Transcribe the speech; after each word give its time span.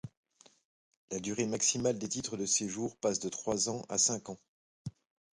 La 1.11 1.19
durée 1.19 1.45
maximale 1.45 1.99
des 1.99 2.09
titres 2.09 2.35
de 2.35 2.47
séjour 2.47 2.95
passe 2.97 3.19
de 3.19 3.29
trois 3.29 3.67
à 3.91 3.99
cinq 3.99 4.29
ans. 4.29 4.39